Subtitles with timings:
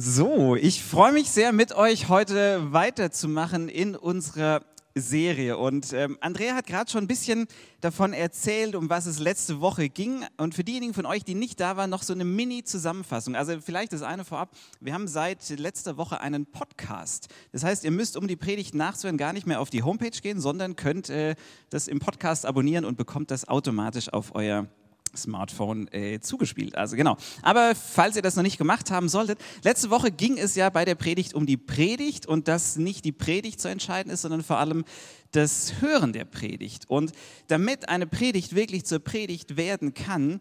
[0.00, 4.62] So, ich freue mich sehr, mit euch heute weiterzumachen in unserer
[4.94, 5.58] Serie.
[5.58, 7.48] Und ähm, Andrea hat gerade schon ein bisschen
[7.80, 10.24] davon erzählt, um was es letzte Woche ging.
[10.36, 13.34] Und für diejenigen von euch, die nicht da waren, noch so eine Mini-Zusammenfassung.
[13.34, 14.54] Also vielleicht das eine vorab.
[14.78, 17.26] Wir haben seit letzter Woche einen Podcast.
[17.50, 20.40] Das heißt, ihr müsst, um die Predigt nachzuhören, gar nicht mehr auf die Homepage gehen,
[20.40, 21.34] sondern könnt äh,
[21.70, 24.68] das im Podcast abonnieren und bekommt das automatisch auf euer
[25.16, 26.76] Smartphone äh, zugespielt.
[26.76, 27.16] Also genau.
[27.42, 30.84] Aber falls ihr das noch nicht gemacht haben solltet, letzte Woche ging es ja bei
[30.84, 34.58] der Predigt um die Predigt und dass nicht die Predigt zu entscheiden ist, sondern vor
[34.58, 34.84] allem
[35.32, 36.88] das Hören der Predigt.
[36.88, 37.12] Und
[37.48, 40.40] damit eine Predigt wirklich zur Predigt werden kann,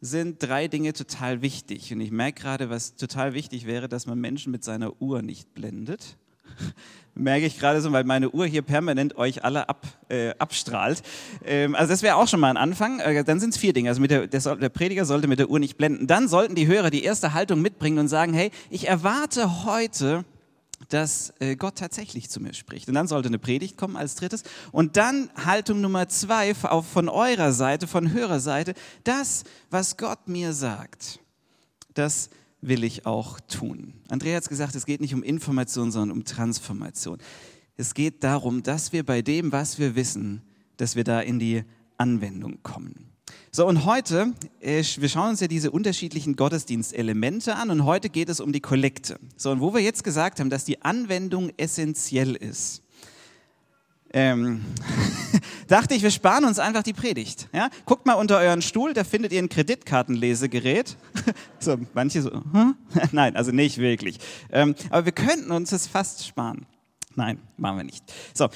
[0.00, 1.92] sind drei Dinge total wichtig.
[1.92, 5.54] Und ich merke gerade, was total wichtig wäre, dass man Menschen mit seiner Uhr nicht
[5.54, 6.16] blendet
[7.14, 11.02] merke ich gerade so, weil meine Uhr hier permanent euch alle ab, äh, abstrahlt.
[11.44, 13.00] Ähm, also das wäre auch schon mal ein Anfang.
[13.00, 13.88] Äh, dann sind es vier Dinge.
[13.90, 16.06] Also der, der, der, Prediger sollte mit der Uhr nicht blenden.
[16.06, 20.24] Dann sollten die Hörer die erste Haltung mitbringen und sagen, hey, ich erwarte heute,
[20.88, 22.88] dass äh, Gott tatsächlich zu mir spricht.
[22.88, 24.44] Und dann sollte eine Predigt kommen als drittes.
[24.70, 28.74] Und dann Haltung Nummer zwei auch von eurer Seite, von Hörerseite,
[29.04, 31.18] das, was Gott mir sagt,
[31.94, 33.94] das will ich auch tun.
[34.08, 37.18] Andrea hat gesagt, es geht nicht um Information, sondern um Transformation.
[37.76, 40.42] Es geht darum, dass wir bei dem, was wir wissen,
[40.76, 41.62] dass wir da in die
[41.96, 43.08] Anwendung kommen.
[43.50, 48.28] So, und heute, äh, wir schauen uns ja diese unterschiedlichen Gottesdienstelemente an und heute geht
[48.28, 49.18] es um die Kollekte.
[49.36, 52.82] So, und wo wir jetzt gesagt haben, dass die Anwendung essentiell ist,
[54.12, 54.64] ähm,
[55.68, 57.48] dachte ich, wir sparen uns einfach die Predigt.
[57.52, 57.70] Ja?
[57.84, 60.96] Guckt mal unter euren Stuhl, da findet ihr ein Kreditkartenlesegerät.
[61.58, 62.76] so, manche so, hm?
[63.12, 64.18] nein, also nicht wirklich.
[64.50, 66.66] Ähm, aber wir könnten uns das fast sparen.
[67.14, 68.04] Nein, machen wir nicht.
[68.32, 68.48] So,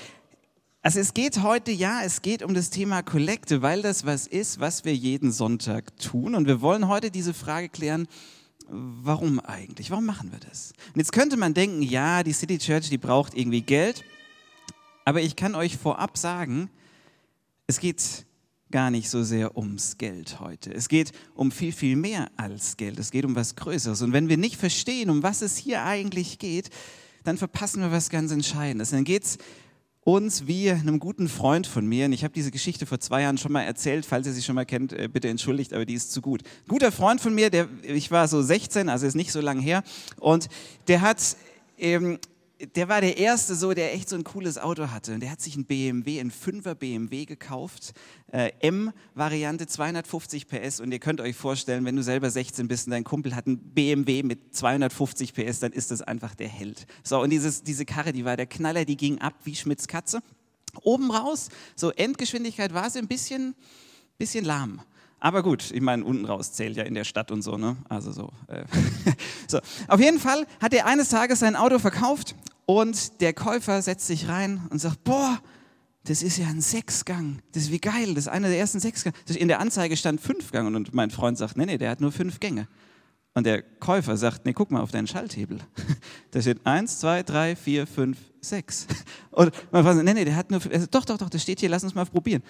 [0.83, 4.59] also es geht heute, ja, es geht um das Thema Kollekte, weil das was ist,
[4.59, 6.34] was wir jeden Sonntag tun.
[6.34, 8.09] Und wir wollen heute diese Frage klären,
[8.69, 9.91] warum eigentlich?
[9.91, 10.72] Warum machen wir das?
[10.93, 14.03] Und jetzt könnte man denken, ja, die City Church, die braucht irgendwie Geld.
[15.05, 16.71] Aber ich kann euch vorab sagen,
[17.67, 18.27] es geht
[18.71, 20.73] gar nicht so sehr ums Geld heute.
[20.73, 22.99] Es geht um viel, viel mehr als Geld.
[22.99, 24.03] Es geht um was Größeres.
[24.03, 26.71] Und wenn wir nicht verstehen, um was es hier eigentlich geht,
[27.23, 28.91] dann verpassen wir was ganz Entscheidendes.
[28.91, 29.39] Dann geht es
[30.05, 33.39] uns wie einem guten Freund von mir, und ich habe diese Geschichte vor zwei Jahren
[33.39, 36.11] schon mal erzählt, falls ihr sie schon mal kennt, äh, bitte entschuldigt, aber die ist
[36.11, 36.43] zu gut.
[36.43, 39.61] Ein guter Freund von mir, der, ich war so 16, also ist nicht so lang
[39.61, 39.84] her,
[40.19, 40.49] und
[40.89, 41.37] der hat
[41.79, 42.19] ähm,
[42.75, 45.15] der war der Erste so, der echt so ein cooles Auto hatte.
[45.15, 47.93] Und der hat sich ein BMW, ein 5er BMW gekauft,
[48.31, 50.81] äh, M-Variante, 250 PS.
[50.81, 53.59] Und ihr könnt euch vorstellen, wenn du selber 16 bist und dein Kumpel hat ein
[53.59, 56.87] BMW mit 250 PS, dann ist das einfach der Held.
[57.03, 60.21] So, und dieses, diese Karre, die war der Knaller, die ging ab wie Schmitz Katze.
[60.83, 63.55] Oben raus, so Endgeschwindigkeit war sie ein bisschen,
[64.19, 64.81] bisschen lahm.
[65.21, 67.77] Aber gut, ich meine, unten raus zählt ja in der Stadt und so, ne?
[67.89, 68.31] Also so.
[68.49, 68.65] Äh.
[69.47, 69.61] so.
[69.87, 72.34] Auf jeden Fall hat er eines Tages sein Auto verkauft
[72.81, 75.41] und der Käufer setzt sich rein und sagt, boah,
[76.05, 77.41] das ist ja ein Sechsgang.
[77.53, 79.12] Das ist wie geil, das ist einer der ersten Sechsgang.
[79.28, 82.41] In der Anzeige stand Fünfgang und mein Freund sagt, nee, nee, der hat nur fünf
[82.41, 82.69] Gänge.
[83.34, 85.59] Und der Käufer sagt, nee, guck mal auf deinen Schalthebel.
[86.33, 88.87] Da steht eins, zwei, drei, vier, fünf, sechs.
[89.31, 91.60] Und mein Freund sagt, nee, nee, der hat nur, sagt, doch, doch, doch, das steht
[91.60, 92.43] hier, lass uns mal probieren.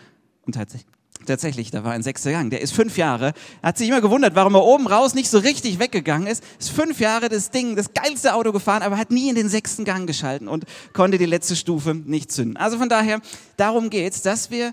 [0.43, 0.91] Und tatsächlich,
[1.27, 2.51] Tatsächlich, da war ein sechster Gang.
[2.51, 3.33] Der ist fünf Jahre.
[3.63, 6.43] Hat sich immer gewundert, warum er oben raus nicht so richtig weggegangen ist.
[6.59, 9.85] Ist fünf Jahre das Ding, das geilste Auto gefahren, aber hat nie in den sechsten
[9.85, 12.57] Gang geschalten und konnte die letzte Stufe nicht zünden.
[12.57, 13.21] Also von daher,
[13.57, 14.73] darum geht's, dass wir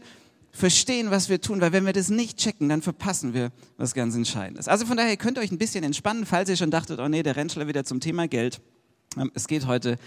[0.52, 4.16] verstehen, was wir tun, weil wenn wir das nicht checken, dann verpassen wir was ganz
[4.16, 4.68] Entscheidendes.
[4.68, 7.24] Also von daher könnt ihr euch ein bisschen entspannen, falls ihr schon dachtet, oh nee,
[7.24, 8.60] der Rentschler wieder zum Thema Geld.
[9.18, 9.98] Ähm, es geht heute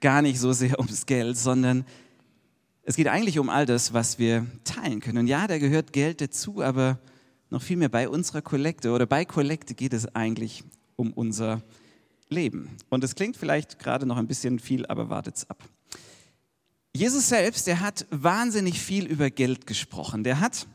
[0.00, 1.84] gar nicht so sehr ums Geld, sondern
[2.88, 5.18] es geht eigentlich um all das, was wir teilen können.
[5.18, 6.98] Und ja, da gehört Geld dazu, aber
[7.50, 10.64] noch viel mehr bei unserer Kollekte oder bei Kollekte geht es eigentlich
[10.96, 11.60] um unser
[12.30, 12.78] Leben.
[12.88, 15.62] Und es klingt vielleicht gerade noch ein bisschen viel, aber wartet's ab.
[16.96, 20.24] Jesus selbst, der hat wahnsinnig viel über Geld gesprochen.
[20.24, 20.66] Der hat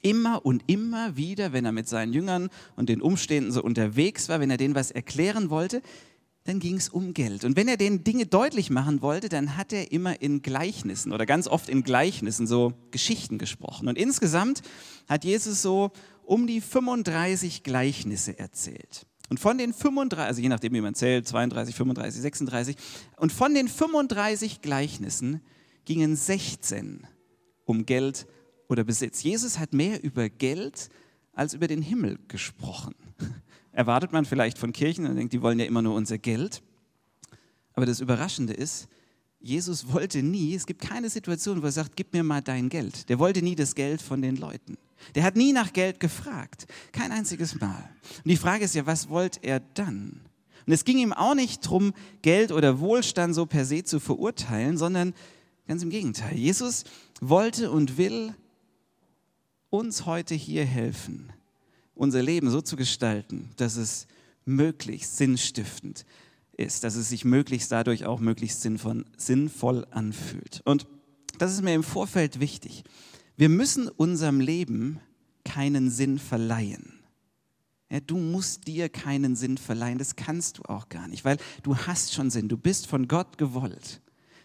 [0.00, 4.40] immer und immer wieder, wenn er mit seinen Jüngern und den Umständen so unterwegs war,
[4.40, 5.82] wenn er denen was erklären wollte,
[6.50, 7.44] dann ging es um Geld.
[7.44, 11.24] Und wenn er den Dinge deutlich machen wollte, dann hat er immer in Gleichnissen oder
[11.24, 13.86] ganz oft in Gleichnissen so Geschichten gesprochen.
[13.86, 14.62] Und insgesamt
[15.08, 15.92] hat Jesus so
[16.24, 19.06] um die 35 Gleichnisse erzählt.
[19.28, 22.76] Und von den 35, also je nachdem, wie man zählt, 32, 35, 36,
[23.16, 25.42] und von den 35 Gleichnissen
[25.84, 27.06] gingen 16
[27.64, 28.26] um Geld
[28.68, 29.22] oder Besitz.
[29.22, 30.88] Jesus hat mehr über Geld
[31.32, 32.96] als über den Himmel gesprochen
[33.72, 36.62] erwartet man vielleicht von Kirchen und denkt, die wollen ja immer nur unser Geld.
[37.74, 38.88] Aber das Überraschende ist,
[39.40, 43.08] Jesus wollte nie, es gibt keine Situation, wo er sagt, gib mir mal dein Geld.
[43.08, 44.76] Der wollte nie das Geld von den Leuten.
[45.14, 46.66] Der hat nie nach Geld gefragt.
[46.92, 47.88] Kein einziges Mal.
[48.18, 50.20] Und die Frage ist ja, was wollte er dann?
[50.66, 54.76] Und es ging ihm auch nicht darum, Geld oder Wohlstand so per se zu verurteilen,
[54.76, 55.14] sondern
[55.66, 56.36] ganz im Gegenteil.
[56.36, 56.84] Jesus
[57.22, 58.34] wollte und will
[59.70, 61.32] uns heute hier helfen,
[62.00, 64.06] unser Leben so zu gestalten, dass es
[64.46, 66.06] möglichst sinnstiftend
[66.56, 70.62] ist, dass es sich möglichst dadurch auch möglichst sinnvoll, sinnvoll anfühlt.
[70.64, 70.86] Und
[71.38, 72.84] das ist mir im Vorfeld wichtig.
[73.36, 74.98] Wir müssen unserem Leben
[75.44, 76.94] keinen Sinn verleihen.
[77.90, 81.76] Ja, du musst dir keinen Sinn verleihen, das kannst du auch gar nicht, weil du
[81.76, 84.00] hast schon Sinn, du bist von Gott gewollt.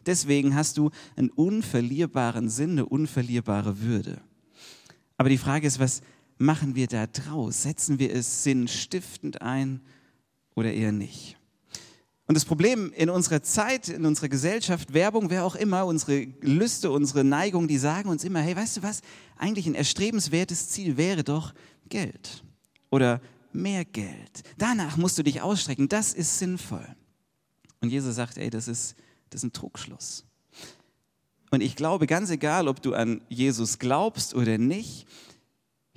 [0.05, 4.19] Deswegen hast du einen unverlierbaren Sinn, eine unverlierbare Würde.
[5.17, 6.01] Aber die Frage ist, was
[6.37, 7.63] machen wir da draus?
[7.63, 9.81] Setzen wir es sinnstiftend ein
[10.55, 11.37] oder eher nicht?
[12.27, 16.89] Und das Problem in unserer Zeit, in unserer Gesellschaft, Werbung, wer auch immer, unsere Lüste,
[16.89, 19.01] unsere Neigung, die sagen uns immer, hey, weißt du was,
[19.37, 21.53] eigentlich ein erstrebenswertes Ziel wäre doch
[21.87, 22.43] Geld
[22.89, 23.21] oder
[23.51, 24.41] mehr Geld.
[24.57, 26.88] Danach musst du dich ausstrecken, das ist sinnvoll.
[27.81, 28.95] Und Jesus sagt, ey, das ist,
[29.29, 30.25] das ist ein Trugschluss.
[31.51, 35.34] Und ich glaube, ganz egal, ob du an Jesus glaubst oder nicht, ich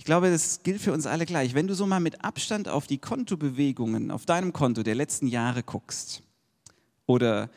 [0.08, 1.52] glaube, das gilt für uns alle gleich.
[1.52, 5.62] Wenn du so mal mit Abstand auf die Kontobewegungen auf deinem Konto der letzten Jahre
[5.62, 6.22] guckst
[7.05, 7.50] oder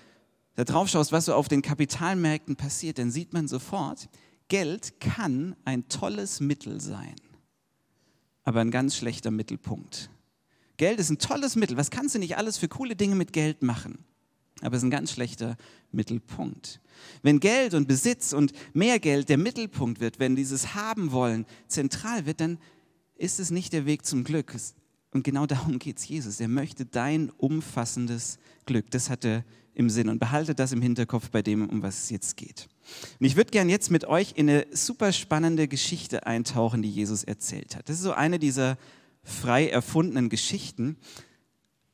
[0.55, 4.09] da drauf schaust, was so auf den Kapitalmärkten passiert, dann sieht man sofort,
[4.49, 7.15] Geld kann ein tolles Mittel sein,
[8.43, 10.09] aber ein ganz schlechter Mittelpunkt.
[10.75, 11.77] Geld ist ein tolles Mittel.
[11.77, 14.03] Was kannst du nicht alles für coole Dinge mit Geld machen?
[14.61, 15.57] Aber es ist ein ganz schlechter
[15.91, 16.81] Mittelpunkt.
[17.23, 22.25] Wenn Geld und Besitz und mehr Geld der Mittelpunkt wird, wenn dieses Haben wollen zentral
[22.25, 22.59] wird, dann
[23.15, 24.55] ist es nicht der Weg zum Glück.
[25.11, 26.39] Und genau darum geht es Jesus.
[26.39, 28.91] Er möchte dein umfassendes Glück.
[28.91, 29.43] Das hat er
[29.73, 30.09] im Sinn.
[30.09, 32.67] Und behalte das im Hinterkopf bei dem, um was es jetzt geht.
[33.19, 37.23] Und ich würde gerne jetzt mit euch in eine super spannende Geschichte eintauchen, die Jesus
[37.23, 37.89] erzählt hat.
[37.89, 38.77] Das ist so eine dieser
[39.23, 40.97] frei erfundenen Geschichten,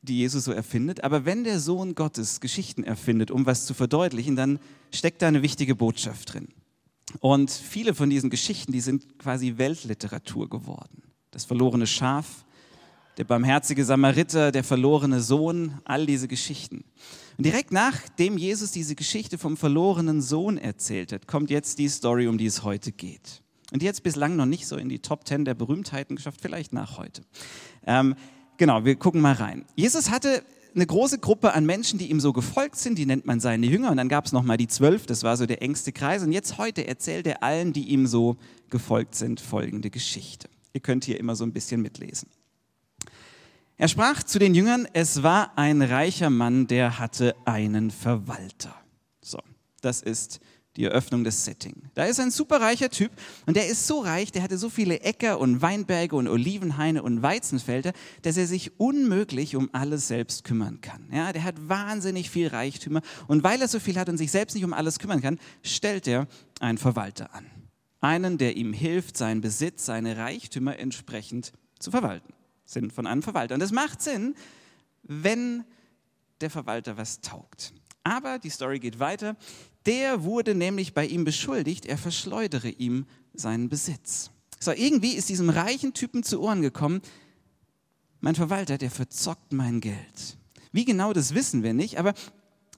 [0.02, 1.04] die Jesus so erfindet.
[1.04, 4.58] Aber wenn der Sohn Gottes Geschichten erfindet, um was zu verdeutlichen, dann
[4.92, 6.48] steckt da eine wichtige Botschaft drin.
[7.20, 11.02] Und viele von diesen Geschichten, die sind quasi Weltliteratur geworden.
[11.30, 12.44] Das verlorene Schaf,
[13.16, 16.84] der barmherzige Samariter, der verlorene Sohn, all diese Geschichten.
[17.36, 22.28] Und direkt nachdem Jesus diese Geschichte vom verlorenen Sohn erzählt hat, kommt jetzt die Story,
[22.28, 23.42] um die es heute geht.
[23.72, 26.40] Und die hat es bislang noch nicht so in die Top Ten der Berühmtheiten geschafft,
[26.40, 27.22] vielleicht nach heute.
[27.86, 28.14] Ähm,
[28.58, 29.64] Genau, wir gucken mal rein.
[29.76, 30.42] Jesus hatte
[30.74, 33.90] eine große Gruppe an Menschen, die ihm so gefolgt sind, die nennt man seine Jünger.
[33.90, 36.22] Und dann gab es nochmal die zwölf, das war so der engste Kreis.
[36.22, 38.36] Und jetzt heute erzählt er allen, die ihm so
[38.68, 40.48] gefolgt sind, folgende Geschichte.
[40.72, 42.28] Ihr könnt hier immer so ein bisschen mitlesen.
[43.76, 48.74] Er sprach zu den Jüngern, es war ein reicher Mann, der hatte einen Verwalter.
[49.22, 49.38] So,
[49.80, 50.40] das ist
[50.78, 51.74] die Eröffnung des Setting.
[51.94, 53.10] Da ist ein superreicher Typ
[53.46, 57.20] und der ist so reich, der hatte so viele Äcker und Weinberge und Olivenhaine und
[57.20, 57.92] Weizenfelder,
[58.22, 61.08] dass er sich unmöglich um alles selbst kümmern kann.
[61.12, 64.54] Ja, der hat wahnsinnig viel Reichtümer und weil er so viel hat und sich selbst
[64.54, 66.28] nicht um alles kümmern kann, stellt er
[66.60, 67.44] einen Verwalter an.
[68.00, 72.32] Einen, der ihm hilft, seinen Besitz, seine Reichtümer entsprechend zu verwalten.
[72.64, 73.54] Sinn von einem Verwalter.
[73.54, 74.36] Und das macht Sinn,
[75.02, 75.64] wenn
[76.40, 77.72] der Verwalter was taugt.
[78.04, 79.36] Aber die Story geht weiter.
[79.86, 84.30] Der wurde nämlich bei ihm beschuldigt, er verschleudere ihm seinen Besitz.
[84.60, 87.00] So, irgendwie ist diesem reichen Typen zu Ohren gekommen,
[88.20, 90.36] mein Verwalter, der verzockt mein Geld.
[90.72, 92.14] Wie genau, das wissen wir nicht, aber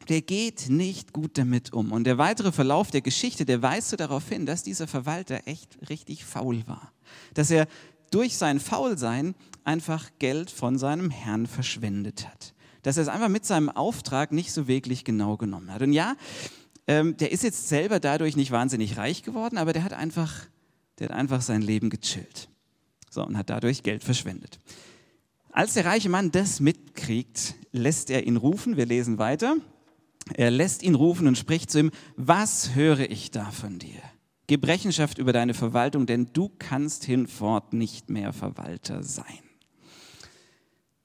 [0.09, 1.93] der geht nicht gut damit um.
[1.93, 5.79] Und der weitere Verlauf der Geschichte, der weist so darauf hin, dass dieser Verwalter echt
[5.89, 6.93] richtig faul war.
[7.35, 7.67] Dass er
[8.11, 12.55] durch sein Faulsein einfach Geld von seinem Herrn verschwendet hat.
[12.83, 15.83] Dass er es einfach mit seinem Auftrag nicht so wirklich genau genommen hat.
[15.83, 16.17] Und ja,
[16.91, 20.47] ähm, der ist jetzt selber dadurch nicht wahnsinnig reich geworden, aber der hat einfach,
[20.99, 22.49] der hat einfach sein Leben gechillt.
[23.09, 24.59] So, und hat dadurch Geld verschwendet.
[25.53, 28.77] Als der reiche Mann das mitkriegt, lässt er ihn rufen.
[28.77, 29.57] Wir lesen weiter.
[30.35, 34.03] Er lässt ihn rufen und spricht zu ihm, was höre ich da von dir?
[34.49, 39.25] Gib Rechenschaft über deine Verwaltung, denn du kannst hinfort nicht mehr Verwalter sein.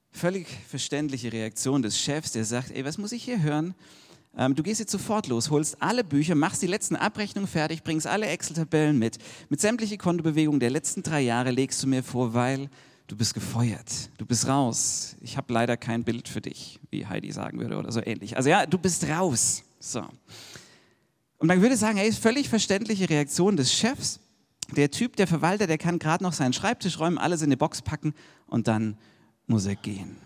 [0.10, 3.75] Völlig verständliche Reaktion des Chefs, der sagt, ey, was muss ich hier hören?
[4.38, 8.08] Ähm, du gehst jetzt sofort los, holst alle Bücher, machst die letzten Abrechnungen fertig, bringst
[8.08, 9.18] alle Excel-Tabellen mit.
[9.50, 12.70] Mit sämtliche Kontobewegungen der letzten drei Jahre legst du mir vor, weil
[13.08, 14.10] du bist gefeuert.
[14.18, 15.15] Du bist raus.
[15.22, 18.36] Ich habe leider kein Bild für dich, wie Heidi sagen würde oder so ähnlich.
[18.36, 19.63] Also ja, du bist raus.
[19.80, 20.04] So.
[21.38, 24.20] Und man würde sagen, hey, ist völlig verständliche Reaktion des Chefs.
[24.75, 27.82] Der Typ, der Verwalter, der kann gerade noch seinen Schreibtisch räumen, alles in eine Box
[27.82, 28.13] packen
[28.48, 28.98] und dann
[29.48, 30.18] muss er gehen.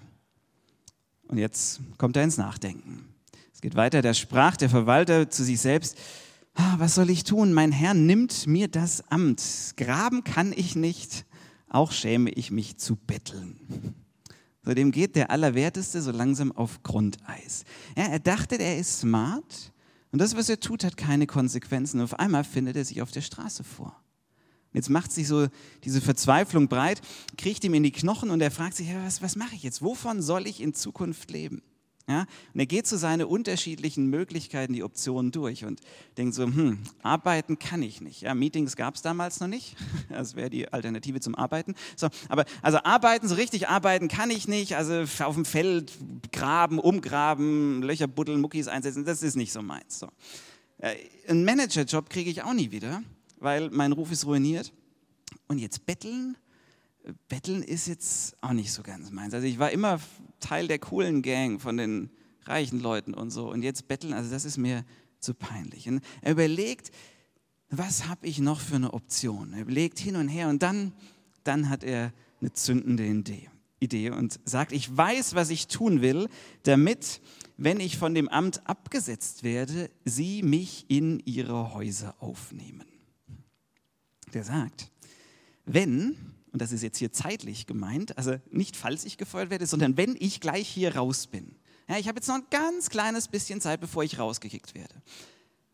[1.27, 3.05] Und jetzt kommt er ins Nachdenken.
[3.59, 5.97] Es geht weiter, da sprach der Verwalter zu sich selbst,
[6.53, 7.51] ah, was soll ich tun?
[7.51, 9.43] Mein Herr nimmt mir das Amt.
[9.75, 11.25] Graben kann ich nicht,
[11.67, 13.59] auch schäme ich mich zu betteln.
[14.63, 17.65] So, dem geht der Allerwerteste so langsam auf Grundeis.
[17.97, 19.73] Ja, er dachte, er ist smart
[20.13, 21.99] und das, was er tut, hat keine Konsequenzen.
[21.99, 23.93] Und auf einmal findet er sich auf der Straße vor.
[24.71, 25.49] Jetzt macht sich so
[25.83, 27.01] diese Verzweiflung breit,
[27.37, 29.81] kriegt ihm in die Knochen und er fragt sich, ja, was, was mache ich jetzt?
[29.81, 31.61] Wovon soll ich in Zukunft leben?
[32.09, 32.25] Ja?
[32.55, 35.79] Und er geht so seine unterschiedlichen Möglichkeiten, die Optionen durch und
[36.17, 38.21] denkt so, hm, arbeiten kann ich nicht.
[38.21, 39.77] Ja, Meetings gab es damals noch nicht.
[40.09, 41.75] Das wäre die Alternative zum Arbeiten.
[41.95, 44.75] So, aber also arbeiten, so richtig arbeiten kann ich nicht.
[44.75, 45.93] Also auf dem Feld
[46.31, 49.99] graben, umgraben, Löcher buddeln, Muckis einsetzen, das ist nicht so meins.
[49.99, 50.07] So.
[50.79, 50.95] Äh,
[51.27, 53.03] einen Managerjob kriege ich auch nie wieder,
[53.37, 54.73] weil mein Ruf ist ruiniert.
[55.47, 56.35] Und jetzt betteln?
[57.27, 59.33] Betteln ist jetzt auch nicht so ganz meins.
[59.33, 59.99] Also ich war immer
[60.39, 62.09] Teil der coolen Gang von den
[62.43, 63.49] reichen Leuten und so.
[63.49, 64.85] Und jetzt betteln, also das ist mir
[65.19, 65.87] zu peinlich.
[65.87, 66.91] Und er überlegt,
[67.69, 69.53] was habe ich noch für eine Option?
[69.53, 70.93] Er überlegt hin und her und dann,
[71.43, 73.49] dann hat er eine zündende Idee,
[73.79, 76.27] Idee und sagt, ich weiß, was ich tun will,
[76.63, 77.21] damit,
[77.57, 82.85] wenn ich von dem Amt abgesetzt werde, sie mich in ihre Häuser aufnehmen.
[84.33, 84.91] Der sagt,
[85.65, 86.15] wenn
[86.51, 90.15] und das ist jetzt hier zeitlich gemeint, also nicht falls ich gefeuert werde, sondern wenn
[90.19, 91.55] ich gleich hier raus bin.
[91.87, 94.95] Ja, ich habe jetzt noch ein ganz kleines bisschen Zeit, bevor ich rausgekickt werde.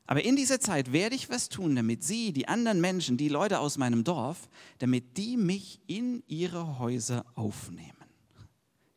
[0.08, 3.60] Aber in dieser Zeit werde ich was tun, damit Sie, die anderen Menschen, die Leute
[3.60, 7.92] aus meinem Dorf, damit die mich in ihre Häuser aufnehmen.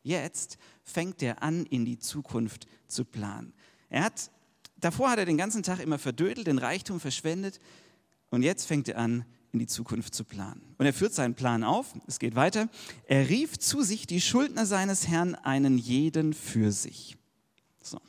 [0.03, 3.53] Jetzt fängt er an, in die Zukunft zu planen.
[3.89, 4.31] Er hat,
[4.77, 7.59] davor hat er den ganzen Tag immer verdödelt, den Reichtum verschwendet
[8.29, 10.61] und jetzt fängt er an, in die Zukunft zu planen.
[10.77, 12.69] Und er führt seinen Plan auf, es geht weiter.
[13.07, 17.17] Er rief zu sich die Schuldner seines Herrn, einen jeden für sich.
[17.81, 17.99] So.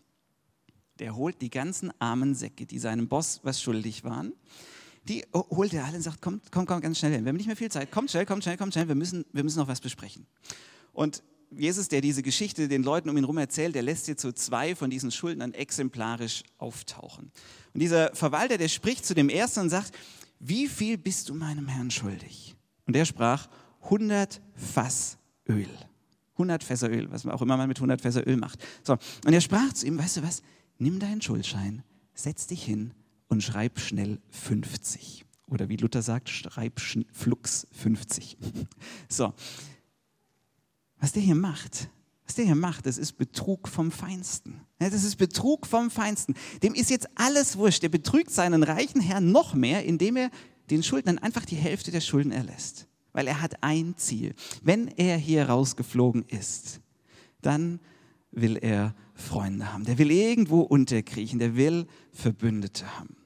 [0.98, 4.32] Der holt die ganzen armen Säcke, die seinem Boss was schuldig waren,
[5.08, 7.24] die holt er alle und sagt, kommt, kommt, kommt ganz schnell hin.
[7.24, 7.90] Wir haben nicht mehr viel Zeit.
[7.90, 8.86] Kommt schnell, kommt schnell, kommt schnell.
[8.86, 10.26] Wir müssen, wir müssen noch was besprechen.
[10.92, 14.30] Und Jesus, der diese Geschichte den Leuten um ihn herum erzählt, der lässt jetzt so
[14.30, 17.32] zwei von diesen Schuldnern exemplarisch auftauchen.
[17.74, 19.96] Und dieser Verwalter, der spricht zu dem ersten und sagt,
[20.40, 22.56] wie viel bist du meinem Herrn schuldig?
[22.86, 23.48] Und er sprach,
[23.82, 25.18] 100 Fass
[25.48, 25.68] Öl.
[26.40, 28.64] 100 Fässer Öl, was auch immer man mit 100 Fässer Öl macht.
[28.82, 30.42] So, und er sprach zu ihm, weißt du was,
[30.78, 31.82] nimm deinen Schuldschein,
[32.14, 32.94] setz dich hin
[33.28, 35.26] und schreib schnell 50.
[35.48, 38.38] Oder wie Luther sagt, schreib flux 50.
[39.08, 39.34] So,
[40.98, 41.90] was der hier macht,
[42.30, 44.60] was der hier macht, das ist Betrug vom Feinsten.
[44.78, 46.36] Das ist Betrug vom Feinsten.
[46.62, 47.82] Dem ist jetzt alles wurscht.
[47.82, 50.30] Der betrügt seinen reichen Herrn noch mehr, indem er
[50.70, 52.86] den Schuldnern einfach die Hälfte der Schulden erlässt.
[53.12, 54.36] Weil er hat ein Ziel.
[54.62, 56.80] Wenn er hier rausgeflogen ist,
[57.42, 57.80] dann
[58.30, 59.84] will er Freunde haben.
[59.84, 61.40] Der will irgendwo unterkriechen.
[61.40, 63.16] Der will Verbündete haben.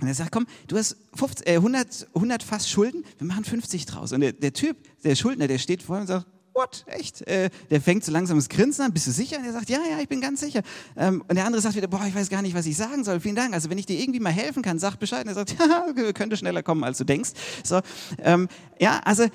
[0.00, 3.86] Und er sagt, komm, du hast 50, äh, 100, 100 Fass Schulden, wir machen 50
[3.86, 4.10] draus.
[4.10, 7.22] Und der, der Typ, der Schuldner, der steht vor ihm und sagt, what, echt?
[7.22, 9.38] Äh, der fängt so langsam das Grinsen an, bist du sicher?
[9.38, 10.62] Und er sagt, ja, ja, ich bin ganz sicher.
[10.96, 13.20] Ähm, und der andere sagt wieder, boah, ich weiß gar nicht, was ich sagen soll,
[13.20, 13.54] vielen Dank.
[13.54, 15.22] Also wenn ich dir irgendwie mal helfen kann, sag Bescheid.
[15.22, 15.56] Und er sagt,
[15.96, 17.30] ja, könnte schneller kommen, als du denkst.
[17.64, 17.80] So,
[18.18, 19.26] ähm, ja, also,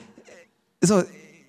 [0.82, 1.04] so,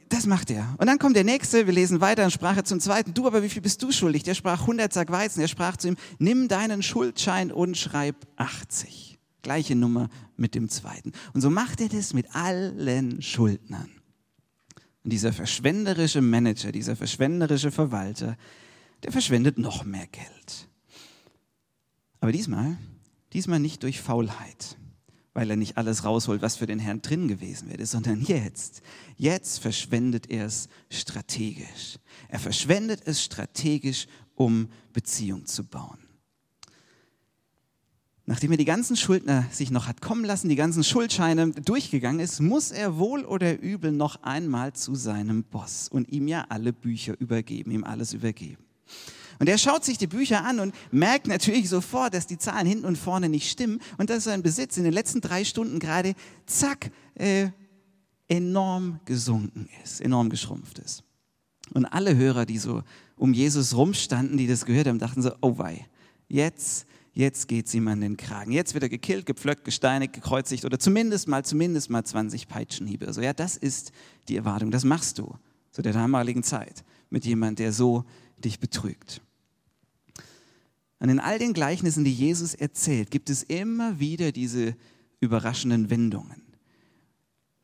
[0.08, 0.74] das macht er.
[0.78, 3.42] Und dann kommt der Nächste, wir lesen weiter, und sprach er zum Zweiten, du, aber
[3.42, 4.22] wie viel bist du schuldig?
[4.22, 5.40] Der sprach 100 Sack Weizen.
[5.40, 9.18] Er sprach zu ihm, nimm deinen Schuldschein und schreib 80.
[9.42, 11.12] Gleiche Nummer mit dem Zweiten.
[11.34, 13.97] Und so macht er das mit allen Schuldnern.
[15.08, 18.36] Und dieser verschwenderische Manager, dieser verschwenderische Verwalter,
[19.02, 20.68] der verschwendet noch mehr Geld.
[22.20, 22.76] Aber diesmal,
[23.32, 24.76] diesmal nicht durch Faulheit,
[25.32, 28.82] weil er nicht alles rausholt, was für den Herrn drin gewesen wäre, sondern jetzt,
[29.16, 31.98] jetzt verschwendet er es strategisch.
[32.28, 36.07] Er verschwendet es strategisch, um Beziehung zu bauen.
[38.28, 42.40] Nachdem er die ganzen Schuldner sich noch hat kommen lassen, die ganzen Schuldscheine durchgegangen ist,
[42.42, 47.18] muss er wohl oder übel noch einmal zu seinem Boss und ihm ja alle Bücher
[47.18, 48.62] übergeben, ihm alles übergeben.
[49.38, 52.84] Und er schaut sich die Bücher an und merkt natürlich sofort, dass die Zahlen hinten
[52.84, 56.12] und vorne nicht stimmen und dass sein Besitz in den letzten drei Stunden gerade,
[56.44, 57.48] zack, äh,
[58.28, 61.02] enorm gesunken ist, enorm geschrumpft ist.
[61.72, 62.82] Und alle Hörer, die so
[63.16, 65.86] um Jesus rumstanden, die das gehört haben, dachten so, oh wei,
[66.28, 66.84] jetzt
[67.18, 68.52] jetzt geht es ihm an den Kragen.
[68.52, 73.06] Jetzt wird er gekillt, gepflöckt, gesteinigt, gekreuzigt oder zumindest mal, zumindest mal 20 Peitschenhiebe.
[73.08, 73.90] Also ja, das ist
[74.28, 74.70] die Erwartung.
[74.70, 75.34] Das machst du
[75.72, 78.04] zu der damaligen Zeit mit jemand, der so
[78.38, 79.20] dich betrügt.
[81.00, 84.76] Und in all den Gleichnissen, die Jesus erzählt, gibt es immer wieder diese
[85.20, 86.42] überraschenden Wendungen.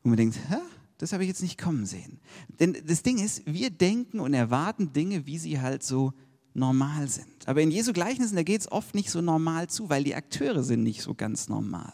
[0.03, 0.57] Und man denkt, Hä?
[0.97, 2.19] das habe ich jetzt nicht kommen sehen.
[2.59, 6.13] Denn das Ding ist, wir denken und erwarten Dinge, wie sie halt so
[6.55, 7.47] normal sind.
[7.47, 10.63] Aber in Jesu Gleichnissen, da geht es oft nicht so normal zu, weil die Akteure
[10.63, 11.93] sind nicht so ganz normal.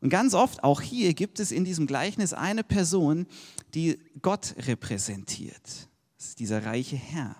[0.00, 3.26] Und ganz oft, auch hier, gibt es in diesem Gleichnis eine Person,
[3.74, 5.88] die Gott repräsentiert.
[6.18, 7.36] Das ist dieser reiche Herr.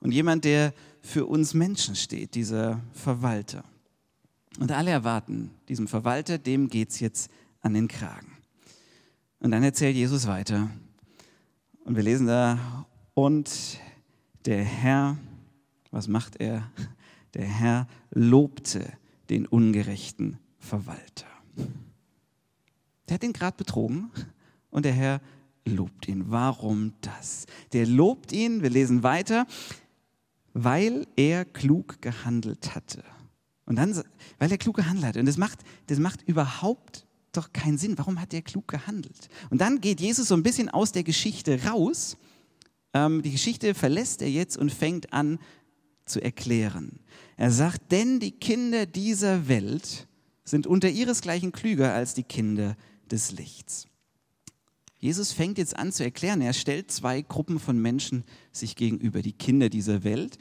[0.00, 3.64] Und jemand, der für uns Menschen steht, dieser Verwalter.
[4.58, 8.32] Und alle erwarten, diesem Verwalter, dem geht es jetzt an den Kragen.
[9.40, 10.70] Und dann erzählt Jesus weiter.
[11.84, 13.78] Und wir lesen da, und
[14.44, 15.16] der Herr,
[15.96, 16.70] was macht er?
[17.32, 18.92] Der Herr lobte
[19.30, 21.26] den ungerechten Verwalter.
[23.08, 24.10] Der hat ihn gerade betrogen
[24.68, 25.22] und der Herr
[25.64, 26.30] lobt ihn.
[26.30, 27.46] Warum das?
[27.72, 29.46] Der lobt ihn, wir lesen weiter,
[30.52, 33.02] weil er klug gehandelt hatte.
[33.64, 33.94] Und dann,
[34.38, 35.16] weil er klug gehandelt hat.
[35.16, 37.96] Und das macht, das macht überhaupt doch keinen Sinn.
[37.96, 39.30] Warum hat er klug gehandelt?
[39.48, 42.18] Und dann geht Jesus so ein bisschen aus der Geschichte raus.
[42.92, 45.38] Ähm, die Geschichte verlässt er jetzt und fängt an
[46.06, 47.00] zu erklären.
[47.36, 50.06] Er sagt, denn die Kinder dieser Welt
[50.44, 52.76] sind unter ihresgleichen klüger als die Kinder
[53.10, 53.86] des Lichts.
[54.98, 59.32] Jesus fängt jetzt an zu erklären, er stellt zwei Gruppen von Menschen sich gegenüber, die
[59.32, 60.38] Kinder dieser Welt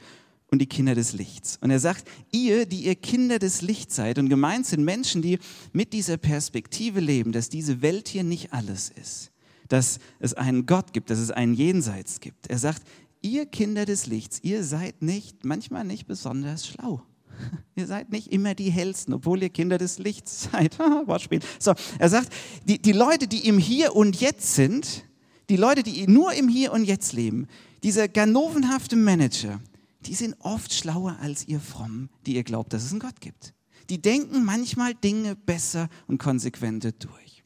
[0.50, 1.58] und die Kinder des Lichts.
[1.62, 5.40] Und er sagt, ihr, die ihr Kinder des Lichts seid, und gemeint sind Menschen, die
[5.74, 9.32] mit dieser Perspektive leben, dass diese Welt hier nicht alles ist,
[9.68, 12.48] dass es einen Gott gibt, dass es einen Jenseits gibt.
[12.48, 12.84] Er sagt,
[13.26, 17.02] ihr Kinder des Lichts, ihr seid nicht, manchmal nicht besonders schlau.
[17.76, 20.80] Ihr seid nicht immer die hellsten, obwohl ihr Kinder des Lichts seid.
[21.06, 21.42] Wortspiel.
[21.60, 22.32] So, er sagt,
[22.64, 25.04] die, die Leute, die im Hier und Jetzt sind,
[25.50, 27.48] die Leute, die nur im Hier und Jetzt leben,
[27.84, 29.60] dieser ganovenhafte Manager,
[30.06, 33.54] die sind oft schlauer als ihr Frommen, die ihr glaubt, dass es einen Gott gibt.
[33.90, 37.44] Die denken manchmal Dinge besser und konsequenter durch.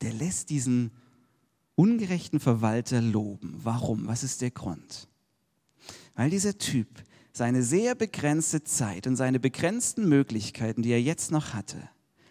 [0.00, 0.92] Der lässt diesen
[1.80, 3.58] ungerechten Verwalter loben.
[3.62, 4.06] Warum?
[4.06, 5.08] Was ist der Grund?
[6.14, 6.88] Weil dieser Typ
[7.32, 11.78] seine sehr begrenzte Zeit und seine begrenzten Möglichkeiten, die er jetzt noch hatte,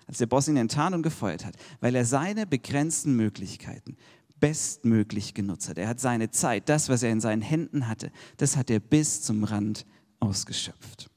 [0.05, 3.97] als der Boss ihn enttarnt und gefeuert hat, weil er seine begrenzten Möglichkeiten
[4.39, 5.79] bestmöglich genutzt hat.
[5.79, 9.23] Er hat seine Zeit, das, was er in seinen Händen hatte, das hat er bis
[9.23, 9.83] zum Rand
[10.19, 11.09] ausgeschöpft.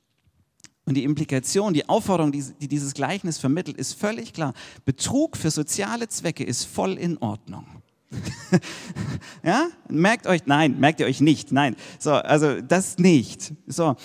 [0.86, 4.54] Und die Implikation, die Aufforderung, die dieses Gleichnis vermittelt, ist völlig klar.
[4.86, 7.81] Betrug für soziale Zwecke ist voll in Ordnung.
[9.42, 9.68] ja?
[9.88, 11.76] Merkt euch, nein, merkt ihr euch nicht, nein.
[11.98, 13.52] So, also das nicht.
[13.66, 13.96] So.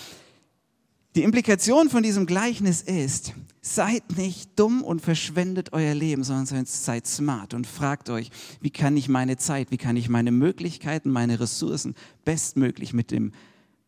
[1.14, 7.06] Die Implikation von diesem Gleichnis ist, seid nicht dumm und verschwendet euer Leben, sondern seid
[7.06, 11.40] smart und fragt euch, wie kann ich meine Zeit, wie kann ich meine Möglichkeiten, meine
[11.40, 11.94] Ressourcen
[12.24, 13.32] bestmöglich mit dem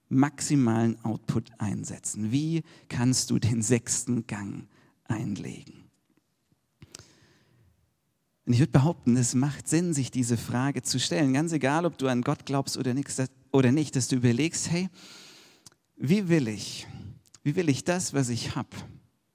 [0.08, 2.32] maximalen Output einsetzen?
[2.32, 4.66] Wie kannst du den sechsten Gang
[5.04, 5.79] einlegen?
[8.50, 11.98] Und ich würde behaupten, es macht Sinn, sich diese Frage zu stellen, ganz egal, ob
[11.98, 14.88] du an Gott glaubst oder nicht, dass du überlegst, hey,
[15.94, 16.88] wie will ich,
[17.44, 18.70] wie will ich das, was ich habe,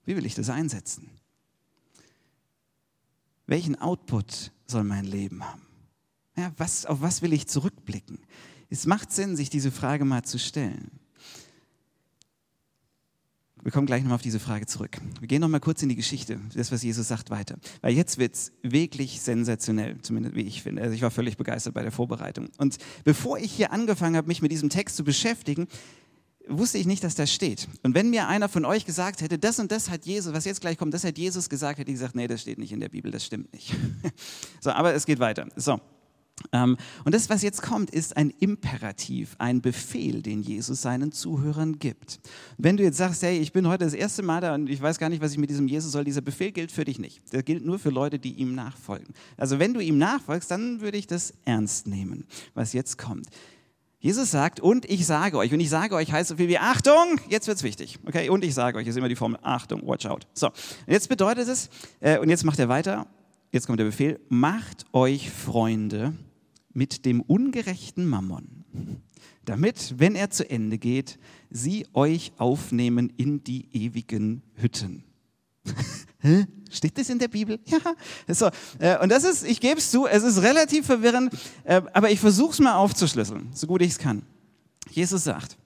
[0.04, 1.10] wie will ich das einsetzen?
[3.48, 5.66] Welchen Output soll mein Leben haben?
[6.36, 8.20] Ja, was, auf was will ich zurückblicken?
[8.70, 10.92] Es macht Sinn, sich diese Frage mal zu stellen.
[13.66, 14.96] Wir kommen gleich nochmal auf diese Frage zurück.
[15.20, 17.56] Wir gehen nochmal kurz in die Geschichte, das, was Jesus sagt, weiter.
[17.82, 20.84] Weil jetzt wird es wirklich sensationell, zumindest wie ich finde.
[20.84, 22.50] Also ich war völlig begeistert bei der Vorbereitung.
[22.60, 25.68] Und bevor ich hier angefangen habe, mich mit diesem Text zu beschäftigen,
[26.48, 27.68] wusste ich nicht, dass das steht.
[27.82, 30.62] Und wenn mir einer von euch gesagt hätte, das und das hat Jesus, was jetzt
[30.62, 32.90] gleich kommt, das hat Jesus gesagt, hätte ich gesagt, nee, das steht nicht in der
[32.90, 33.74] Bibel, das stimmt nicht.
[34.62, 35.48] so, aber es geht weiter.
[35.56, 35.82] So,
[36.52, 42.20] und das, was jetzt kommt, ist ein Imperativ, ein Befehl, den Jesus seinen Zuhörern gibt.
[42.58, 45.00] Wenn du jetzt sagst, hey, ich bin heute das erste Mal da und ich weiß
[45.00, 47.34] gar nicht, was ich mit diesem Jesus soll, dieser Befehl gilt für dich nicht.
[47.34, 49.14] Der gilt nur für Leute, die ihm nachfolgen.
[49.38, 53.28] Also wenn du ihm nachfolgst, dann würde ich das ernst nehmen, was jetzt kommt.
[54.00, 57.20] Jesus sagt, und ich sage euch, und ich sage euch heißt so viel wie Achtung,
[57.28, 57.98] jetzt wird es wichtig.
[58.06, 60.28] Okay, und ich sage euch, ist immer die Formel Achtung, watch out.
[60.34, 60.52] So,
[60.86, 61.70] jetzt bedeutet es,
[62.02, 63.08] äh, und jetzt macht er weiter,
[63.52, 66.14] jetzt kommt der Befehl, macht euch Freunde
[66.76, 68.66] mit dem ungerechten Mammon,
[69.46, 71.18] damit, wenn er zu Ende geht,
[71.50, 75.04] sie euch aufnehmen in die ewigen Hütten.
[76.70, 77.60] Steht das in der Bibel?
[77.68, 77.80] Ja.
[78.34, 81.34] So, äh, und das ist, ich gebe es zu, es ist relativ verwirrend,
[81.64, 84.24] äh, aber ich versuche es mal aufzuschlüsseln, so gut ich es kann.
[84.92, 85.58] Jesus sagt,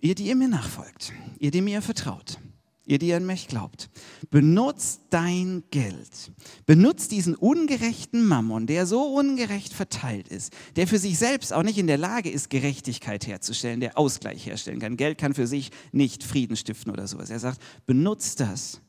[0.00, 2.38] ihr, die ihr mir nachfolgt, ihr, die mir vertraut,
[2.86, 3.90] ihr, die an mich glaubt,
[4.30, 6.32] benutzt dein Geld.
[6.64, 11.78] Benutzt diesen ungerechten Mammon, der so ungerecht verteilt ist, der für sich selbst auch nicht
[11.78, 14.96] in der Lage ist, Gerechtigkeit herzustellen, der Ausgleich herstellen kann.
[14.96, 17.30] Geld kann für sich nicht Frieden stiften oder sowas.
[17.30, 18.80] Er sagt, benutzt das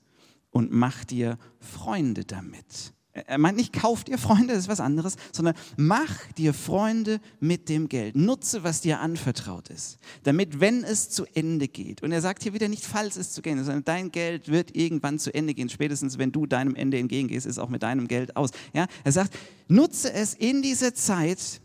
[0.52, 2.94] und mach dir Freunde damit.
[3.26, 7.70] Er meint nicht, kauf dir Freunde, das ist was anderes, sondern mach dir Freunde mit
[7.70, 8.16] dem Geld.
[8.16, 12.54] Nutze, was dir anvertraut ist, damit, wenn es zu Ende geht, und er sagt hier
[12.54, 15.70] wieder nicht, falls es zu Ende, sondern dein Geld wird irgendwann zu Ende gehen.
[15.70, 18.52] Spätestens, wenn du deinem Ende entgegengehst, ist auch mit deinem Geld aus.
[18.74, 19.36] Ja, er sagt,
[19.68, 21.62] nutze es in dieser Zeit,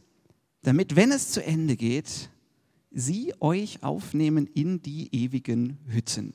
[0.62, 2.30] damit, wenn es zu Ende geht,
[2.90, 6.34] sie euch aufnehmen in die ewigen Hütten.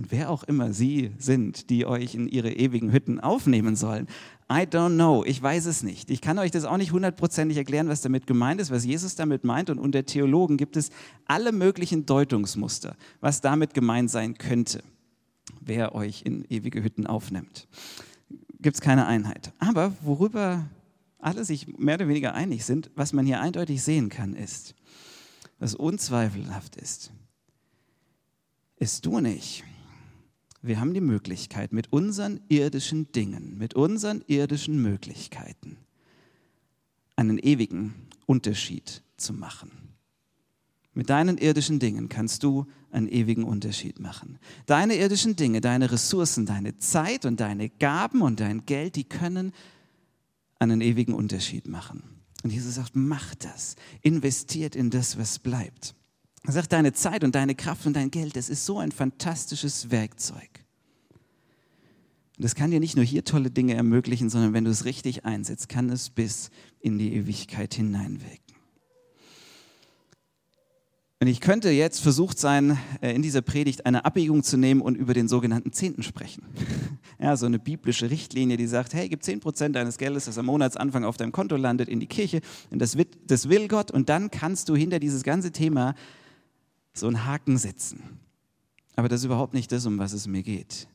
[0.00, 4.06] Und wer auch immer sie sind, die euch in ihre ewigen Hütten aufnehmen sollen,
[4.50, 6.08] I don't know, ich weiß es nicht.
[6.08, 9.44] Ich kann euch das auch nicht hundertprozentig erklären, was damit gemeint ist, was Jesus damit
[9.44, 9.68] meint.
[9.68, 10.88] Und unter Theologen gibt es
[11.26, 14.82] alle möglichen Deutungsmuster, was damit gemeint sein könnte,
[15.60, 17.68] wer euch in ewige Hütten aufnimmt.
[18.58, 19.52] Gibt es keine Einheit.
[19.58, 20.64] Aber worüber
[21.18, 24.74] alle sich mehr oder weniger einig sind, was man hier eindeutig sehen kann, ist,
[25.58, 27.12] was unzweifelhaft ist,
[28.78, 29.62] ist du nicht
[30.62, 35.78] wir haben die Möglichkeit, mit unseren irdischen Dingen, mit unseren irdischen Möglichkeiten
[37.16, 37.94] einen ewigen
[38.26, 39.70] Unterschied zu machen.
[40.92, 44.38] Mit deinen irdischen Dingen kannst du einen ewigen Unterschied machen.
[44.66, 49.52] Deine irdischen Dinge, deine Ressourcen, deine Zeit und deine Gaben und dein Geld, die können
[50.58, 52.02] einen ewigen Unterschied machen.
[52.42, 55.94] Und Jesus sagt, mach das, investiert in das, was bleibt.
[56.46, 59.90] Er sagt, deine Zeit und deine Kraft und dein Geld, das ist so ein fantastisches
[59.90, 60.48] Werkzeug.
[62.36, 65.26] Und das kann dir nicht nur hier tolle Dinge ermöglichen, sondern wenn du es richtig
[65.26, 66.50] einsetzt, kann es bis
[66.80, 68.50] in die Ewigkeit hineinwirken.
[71.22, 74.94] Und ich könnte jetzt versucht sein, äh, in dieser Predigt eine Abbiegung zu nehmen und
[74.94, 76.44] über den sogenannten Zehnten sprechen.
[77.22, 81.04] Ja, so eine biblische Richtlinie, die sagt, hey, gib 10% deines Geldes, das am Monatsanfang
[81.04, 82.40] auf deinem Konto landet, in die Kirche.
[82.70, 83.90] Und das, das will Gott.
[83.90, 85.94] Und dann kannst du hinter dieses ganze Thema
[86.92, 88.20] so einen Haken setzen.
[88.96, 90.88] Aber das ist überhaupt nicht das, um was es mir geht.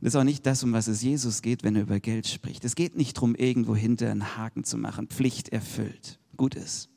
[0.00, 2.64] Das ist auch nicht das, um was es Jesus geht, wenn er über Geld spricht.
[2.64, 6.90] Es geht nicht darum, irgendwo hinter einen Haken zu machen, Pflicht erfüllt, gut ist.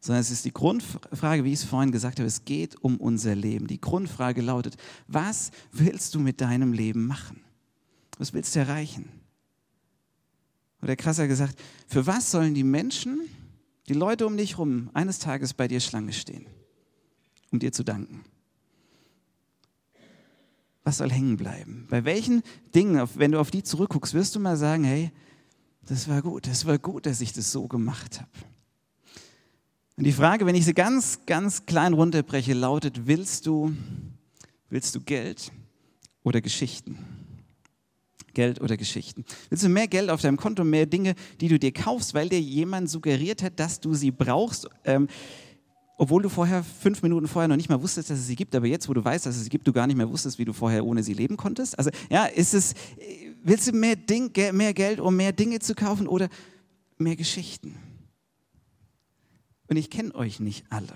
[0.00, 3.34] Sondern es ist die Grundfrage, wie ich es vorhin gesagt habe, es geht um unser
[3.34, 3.66] Leben.
[3.66, 7.40] Die Grundfrage lautet, was willst du mit deinem Leben machen?
[8.18, 9.08] Was willst du erreichen?
[10.82, 13.22] Oder krasser gesagt, für was sollen die Menschen,
[13.88, 16.44] die Leute um dich herum, eines Tages bei dir Schlange stehen?
[17.50, 18.24] Um dir zu danken?
[20.82, 21.86] Was soll hängen bleiben?
[21.88, 22.42] Bei welchen
[22.74, 25.10] Dingen, wenn du auf die zurückguckst, wirst du mal sagen, hey,
[25.86, 28.30] das war gut, das war gut, dass ich das so gemacht habe.
[29.96, 33.74] Und die Frage, wenn ich sie ganz, ganz klein runterbreche, lautet, willst du,
[34.68, 35.52] willst du Geld
[36.22, 36.98] oder Geschichten?
[38.34, 39.24] Geld oder Geschichten?
[39.48, 42.40] Willst du mehr Geld auf deinem Konto, mehr Dinge, die du dir kaufst, weil dir
[42.40, 44.68] jemand suggeriert hat, dass du sie brauchst?
[44.84, 45.08] Ähm,
[45.96, 48.66] obwohl du vorher fünf Minuten vorher noch nicht mal wusstest, dass es sie gibt, aber
[48.66, 50.52] jetzt, wo du weißt, dass es sie gibt, du gar nicht mehr wusstest, wie du
[50.52, 51.78] vorher ohne sie leben konntest.
[51.78, 52.74] Also ja, ist es,
[53.42, 56.28] willst du mehr, Ding, mehr Geld, um mehr Dinge zu kaufen oder
[56.98, 57.76] mehr Geschichten?
[59.68, 60.94] Und ich kenne euch nicht alle,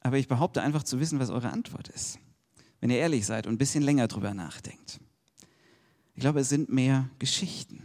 [0.00, 2.18] aber ich behaupte einfach zu wissen, was eure Antwort ist,
[2.80, 5.00] wenn ihr ehrlich seid und ein bisschen länger drüber nachdenkt.
[6.14, 7.82] Ich glaube, es sind mehr Geschichten.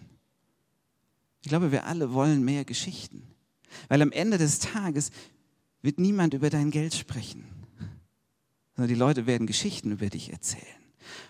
[1.42, 3.24] Ich glaube, wir alle wollen mehr Geschichten.
[3.88, 5.12] Weil am Ende des Tages
[5.82, 7.46] wird niemand über dein Geld sprechen,
[8.76, 10.64] sondern die Leute werden Geschichten über dich erzählen.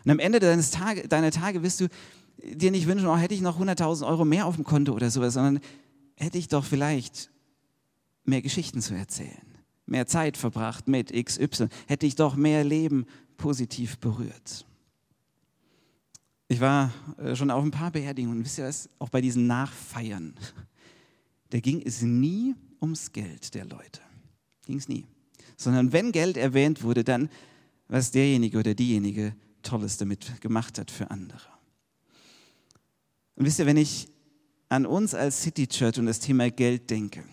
[0.06, 1.88] Und am Ende deines Tage, deiner Tage wirst du
[2.44, 5.34] dir nicht wünschen, oh, hätte ich noch 100.000 Euro mehr auf dem Konto oder sowas,
[5.34, 5.60] sondern
[6.16, 7.30] hätte ich doch vielleicht
[8.24, 9.42] mehr Geschichten zu erzählen,
[9.86, 13.06] mehr Zeit verbracht mit XY, hätte ich doch mehr Leben
[13.38, 14.66] positiv berührt.
[16.50, 20.34] Ich war äh, schon auf ein paar Beerdigungen, wisst ihr was, auch bei diesen Nachfeiern,
[21.50, 24.02] da ging es nie ums Geld der Leute.
[24.68, 25.06] Ging es nie.
[25.56, 27.30] Sondern wenn Geld erwähnt wurde, dann,
[27.88, 31.48] was derjenige oder diejenige Tolles damit gemacht hat für andere.
[33.36, 34.10] Und wisst ihr, wenn ich
[34.68, 37.24] an uns als City Church und das Thema Geld denke,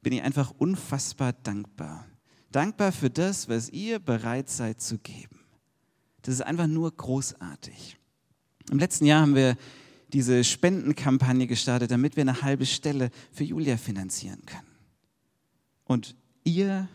[0.00, 2.06] bin ich einfach unfassbar dankbar.
[2.50, 5.40] Dankbar für das, was ihr bereit seid zu geben.
[6.22, 7.98] Das ist einfach nur großartig.
[8.70, 9.58] Im letzten Jahr haben wir
[10.08, 14.66] diese Spendenkampagne gestartet, damit wir eine halbe Stelle für Julia finanzieren können.
[15.84, 16.16] Und
[16.46, 16.88] ihr,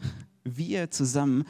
[0.43, 1.45] wir zusammen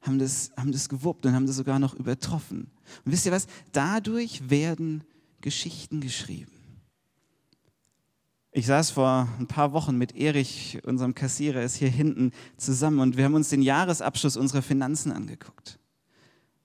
[0.00, 2.70] haben das, haben das gewuppt und haben das sogar noch übertroffen.
[3.04, 3.46] Und wisst ihr was?
[3.70, 5.04] Dadurch werden
[5.40, 6.50] Geschichten geschrieben.
[8.50, 13.16] Ich saß vor ein paar Wochen mit Erich, unserem Kassierer, ist hier hinten zusammen und
[13.16, 15.78] wir haben uns den Jahresabschluss unserer Finanzen angeguckt.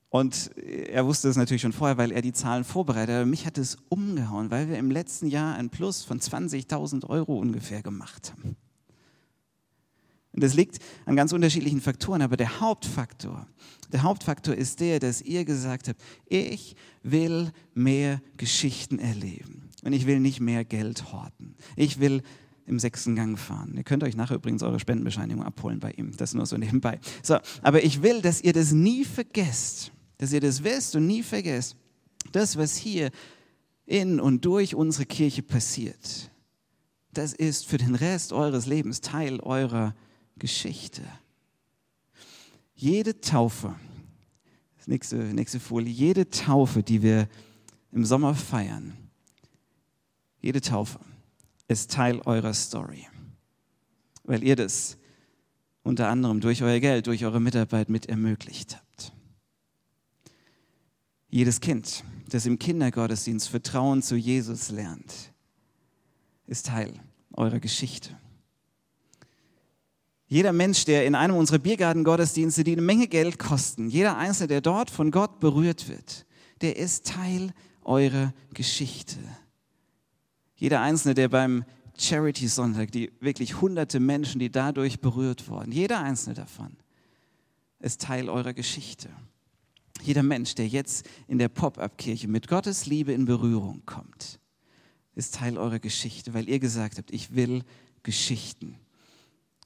[0.09, 3.21] Und er wusste es natürlich schon vorher, weil er die Zahlen vorbereitet hat.
[3.21, 7.37] Aber mich hat es umgehauen, weil wir im letzten Jahr ein Plus von 20.000 Euro
[7.37, 8.57] ungefähr gemacht haben.
[10.37, 13.47] Und das liegt an ganz unterschiedlichen Faktoren, aber der Hauptfaktor,
[13.91, 20.05] der Hauptfaktor ist der, dass ihr gesagt habt, ich will mehr Geschichten erleben und ich
[20.05, 21.55] will nicht mehr Geld horten.
[21.75, 22.21] Ich will
[22.67, 23.73] im sechsten Gang fahren.
[23.77, 26.15] Ihr könnt euch nachher übrigens eure Spendenbescheinigung abholen bei ihm.
[26.15, 26.99] Das nur so nebenbei.
[27.23, 29.91] So, aber ich will, dass ihr das nie vergesst.
[30.19, 31.77] Dass ihr das wisst und nie vergesst.
[32.31, 33.09] Das, was hier
[33.87, 36.29] in und durch unsere Kirche passiert,
[37.11, 39.95] das ist für den Rest eures Lebens Teil eurer
[40.39, 41.01] Geschichte.
[42.75, 43.75] Jede Taufe,
[44.85, 47.27] nächste, nächste Folie, jede Taufe, die wir
[47.91, 48.95] im Sommer feiern,
[50.41, 50.99] jede Taufe
[51.67, 53.07] ist Teil eurer Story,
[54.23, 54.97] weil ihr das
[55.83, 59.13] unter anderem durch euer Geld, durch eure Mitarbeit mit ermöglicht habt.
[61.29, 65.33] Jedes Kind, das im Kindergottesdienst Vertrauen zu Jesus lernt,
[66.45, 66.93] ist Teil
[67.33, 68.17] eurer Geschichte.
[70.27, 74.61] Jeder Mensch, der in einem unserer Biergartengottesdienste, die eine Menge Geld kosten, jeder Einzelne, der
[74.61, 76.25] dort von Gott berührt wird,
[76.61, 79.17] der ist Teil eurer Geschichte.
[80.55, 81.63] Jeder Einzelne, der beim
[81.97, 86.75] Charity Sonntag, die wirklich hunderte Menschen, die dadurch berührt wurden, jeder Einzelne davon
[87.79, 89.09] ist Teil eurer Geschichte.
[90.01, 94.39] Jeder Mensch, der jetzt in der Pop-up-Kirche mit Gottes Liebe in Berührung kommt,
[95.15, 97.63] ist Teil eurer Geschichte, weil ihr gesagt habt, ich will
[98.03, 98.77] Geschichten.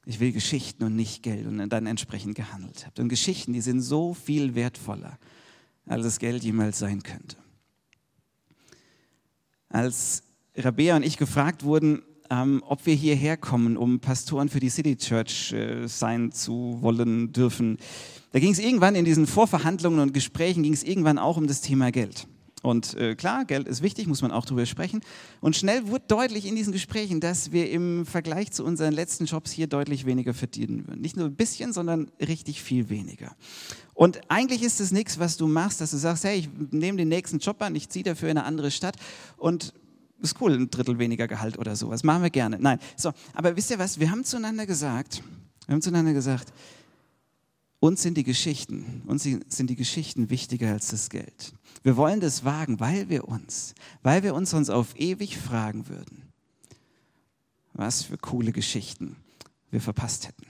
[0.06, 3.00] Ich will Geschichten und nicht Geld und dann entsprechend gehandelt habt.
[3.00, 5.20] Und Geschichten, die sind so viel wertvoller,
[5.86, 7.38] als das Geld jemals sein könnte.
[9.70, 10.24] Als
[10.56, 14.96] Rabea und ich gefragt wurden, ähm, ob wir hierher kommen, um Pastoren für die City
[14.96, 17.78] Church äh, sein zu wollen dürfen,
[18.32, 21.62] da ging es irgendwann in diesen Vorverhandlungen und Gesprächen, ging es irgendwann auch um das
[21.62, 22.28] Thema Geld.
[22.62, 25.02] Und äh, klar, Geld ist wichtig, muss man auch drüber sprechen.
[25.40, 29.52] Und schnell wurde deutlich in diesen Gesprächen, dass wir im Vergleich zu unseren letzten Jobs
[29.52, 31.02] hier deutlich weniger verdienen würden.
[31.02, 33.36] Nicht nur ein bisschen, sondern richtig viel weniger.
[33.94, 37.10] Und eigentlich ist es nichts, was du machst, dass du sagst, hey, ich nehme den
[37.10, 38.96] nächsten Job an, ich ziehe dafür in eine andere Stadt
[39.38, 39.74] und
[40.22, 42.04] ist cool, ein Drittel weniger Gehalt oder sowas.
[42.04, 42.58] Machen wir gerne.
[42.60, 44.00] Nein, so, aber wisst ihr was?
[44.00, 45.24] Wir haben zueinander gesagt,
[45.66, 46.54] wir haben zueinander gesagt,
[47.82, 51.54] uns sind die Geschichten, uns sind die Geschichten wichtiger als das Geld.
[51.82, 56.32] Wir wollen das wagen, weil wir uns, weil wir uns sonst auf ewig fragen würden,
[57.74, 59.16] was für coole Geschichten
[59.72, 60.46] wir verpasst hätten,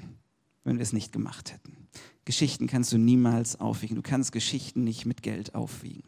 [0.65, 1.87] wenn wir es nicht gemacht hätten.
[2.25, 3.95] Geschichten kannst du niemals aufwiegen.
[3.95, 6.03] Du kannst Geschichten nicht mit Geld aufwiegen.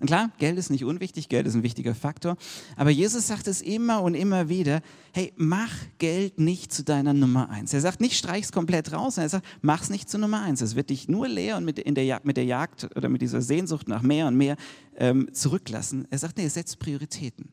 [0.00, 2.36] Und klar, Geld ist nicht unwichtig, Geld ist ein wichtiger Faktor,
[2.76, 7.48] aber Jesus sagt es immer und immer wieder, hey, mach Geld nicht zu deiner Nummer
[7.48, 7.72] eins.
[7.72, 10.60] Er sagt nicht, streich es komplett raus, er sagt, mach es nicht zu Nummer eins.
[10.60, 13.40] Es wird dich nur leer und mit, in der, mit der Jagd oder mit dieser
[13.40, 14.56] Sehnsucht nach mehr und mehr
[14.96, 16.06] ähm, zurücklassen.
[16.10, 17.50] Er sagt, nee, setz Prioritäten.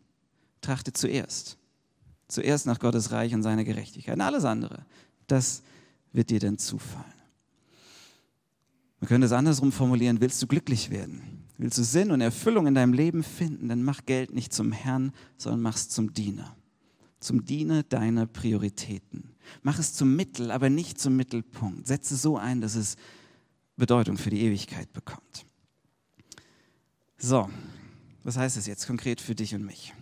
[0.61, 1.57] Trachte zuerst.
[2.27, 4.15] Zuerst nach Gottes Reich und seiner Gerechtigkeit.
[4.15, 4.85] Und alles andere,
[5.27, 5.61] das
[6.11, 7.05] wird dir dann zufallen.
[8.99, 11.40] Man könnte es andersrum formulieren, willst du glücklich werden?
[11.61, 15.11] Willst du Sinn und Erfüllung in deinem Leben finden, dann mach Geld nicht zum Herrn,
[15.37, 16.57] sondern mach es zum Diener.
[17.19, 19.35] Zum Diener deiner Prioritäten.
[19.61, 21.85] Mach es zum Mittel, aber nicht zum Mittelpunkt.
[21.85, 22.95] Setze so ein, dass es
[23.77, 25.45] Bedeutung für die Ewigkeit bekommt.
[27.19, 27.47] So,
[28.23, 29.93] was heißt das jetzt konkret für dich und mich?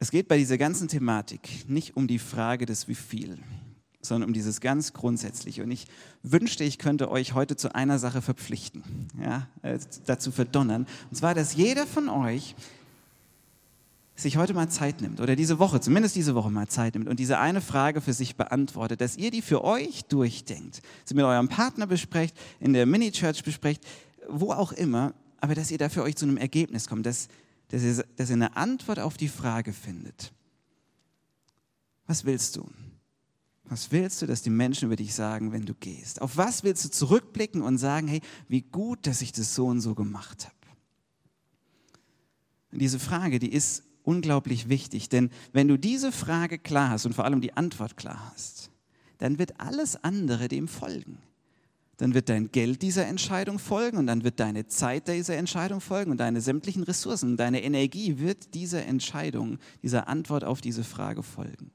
[0.00, 3.38] Es geht bei dieser ganzen Thematik nicht um die Frage des Wie viel
[4.02, 5.62] sondern um dieses ganz Grundsätzliche.
[5.62, 5.86] Und ich
[6.22, 8.82] wünschte, ich könnte euch heute zu einer Sache verpflichten,
[9.22, 10.86] ja, äh, dazu verdonnern.
[11.10, 12.54] Und zwar, dass jeder von euch
[14.16, 17.18] sich heute mal Zeit nimmt oder diese Woche, zumindest diese Woche mal Zeit nimmt und
[17.18, 21.48] diese eine Frage für sich beantwortet, dass ihr die für euch durchdenkt, sie mit eurem
[21.48, 23.82] Partner besprecht, in der Mini-Church besprecht,
[24.28, 27.28] wo auch immer, aber dass ihr da für euch zu einem Ergebnis kommt, dass,
[27.68, 30.32] dass, ihr, dass ihr eine Antwort auf die Frage findet.
[32.06, 32.68] Was willst du?
[33.70, 36.20] Was willst du, dass die Menschen über dich sagen, wenn du gehst?
[36.20, 39.80] Auf was willst du zurückblicken und sagen, hey, wie gut, dass ich das so und
[39.80, 40.56] so gemacht habe?
[42.72, 47.24] Diese Frage, die ist unglaublich wichtig, denn wenn du diese Frage klar hast und vor
[47.24, 48.70] allem die Antwort klar hast,
[49.18, 51.18] dann wird alles andere dem folgen.
[51.96, 56.10] Dann wird dein Geld dieser Entscheidung folgen und dann wird deine Zeit dieser Entscheidung folgen
[56.10, 61.70] und deine sämtlichen Ressourcen, deine Energie wird dieser Entscheidung, dieser Antwort auf diese Frage folgen.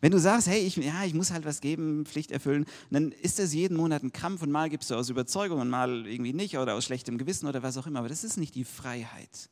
[0.00, 3.38] Wenn du sagst, hey, ich, ja, ich muss halt was geben, Pflicht erfüllen, dann ist
[3.38, 6.56] das jeden Monat ein Krampf und mal gibst du aus Überzeugung und mal irgendwie nicht
[6.58, 8.00] oder aus schlechtem Gewissen oder was auch immer.
[8.00, 9.50] Aber das ist nicht die Freiheit,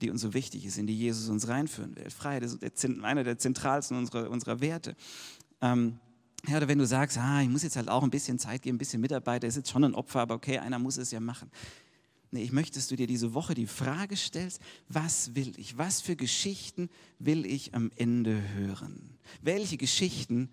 [0.00, 2.10] die uns so wichtig ist, in die Jesus uns reinführen will.
[2.10, 4.96] Freiheit ist einer der zentralsten unserer, unserer Werte.
[5.60, 5.98] Ähm,
[6.48, 8.76] ja, oder wenn du sagst, ah, ich muss jetzt halt auch ein bisschen Zeit geben,
[8.76, 11.50] ein bisschen Mitarbeiter, ist jetzt schon ein Opfer, aber okay, einer muss es ja machen.
[12.32, 15.78] Nee, ich möchte, dass du dir diese Woche die Frage stellst, was will ich?
[15.78, 16.88] Was für Geschichten
[17.18, 19.18] will ich am Ende hören?
[19.42, 20.48] Welche Geschichten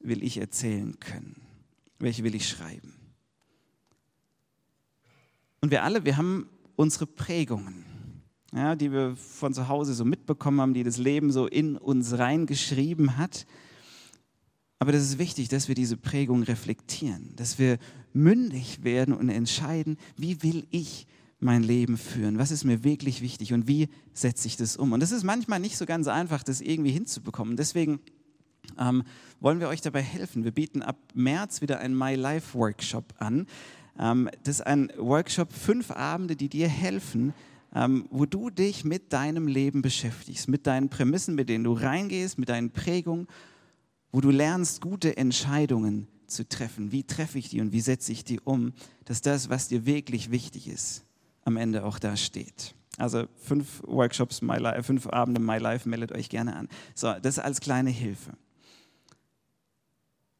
[0.00, 1.36] will ich erzählen können?
[1.98, 2.94] Welche will ich schreiben?
[5.60, 7.84] Und wir alle, wir haben unsere Prägungen,
[8.54, 12.16] ja, die wir von zu Hause so mitbekommen haben, die das Leben so in uns
[12.16, 13.46] reingeschrieben hat.
[14.78, 17.78] Aber das ist wichtig, dass wir diese Prägung reflektieren, dass wir
[18.12, 21.06] mündig werden und entscheiden, wie will ich
[21.40, 22.38] mein Leben führen?
[22.38, 24.92] Was ist mir wirklich wichtig und wie setze ich das um?
[24.92, 27.56] Und das ist manchmal nicht so ganz einfach, das irgendwie hinzubekommen.
[27.56, 28.00] Deswegen
[28.78, 29.04] ähm,
[29.40, 30.44] wollen wir euch dabei helfen.
[30.44, 33.46] Wir bieten ab März wieder einen My Life Workshop an.
[33.98, 37.32] Ähm, das ist ein Workshop, fünf Abende, die dir helfen,
[37.74, 42.38] ähm, wo du dich mit deinem Leben beschäftigst, mit deinen Prämissen, mit denen du reingehst,
[42.38, 43.28] mit deinen Prägungen
[44.12, 46.92] wo du lernst, gute Entscheidungen zu treffen.
[46.92, 48.72] Wie treffe ich die und wie setze ich die um,
[49.04, 51.04] dass das, was dir wirklich wichtig ist,
[51.44, 52.74] am Ende auch da steht.
[52.98, 56.68] Also fünf Workshops, My Life, fünf Abende My Life, meldet euch gerne an.
[56.94, 58.32] So, das als kleine Hilfe.